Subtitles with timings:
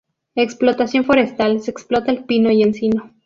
[0.33, 3.11] Explotación forestal: Se explota el pino y encino.